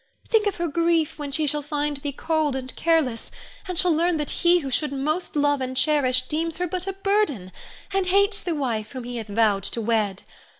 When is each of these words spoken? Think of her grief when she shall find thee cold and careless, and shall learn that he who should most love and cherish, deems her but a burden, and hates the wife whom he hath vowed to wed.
Think 0.27 0.47
of 0.47 0.55
her 0.55 0.67
grief 0.67 1.19
when 1.19 1.31
she 1.31 1.45
shall 1.45 1.61
find 1.61 1.97
thee 1.97 2.11
cold 2.11 2.55
and 2.55 2.75
careless, 2.75 3.29
and 3.67 3.77
shall 3.77 3.93
learn 3.93 4.17
that 4.17 4.31
he 4.41 4.57
who 4.57 4.71
should 4.71 4.91
most 4.91 5.35
love 5.35 5.61
and 5.61 5.77
cherish, 5.77 6.23
deems 6.23 6.57
her 6.57 6.65
but 6.65 6.87
a 6.87 6.93
burden, 6.93 7.51
and 7.93 8.07
hates 8.07 8.41
the 8.41 8.55
wife 8.55 8.93
whom 8.93 9.03
he 9.03 9.17
hath 9.17 9.27
vowed 9.27 9.61
to 9.65 9.79
wed. 9.79 10.23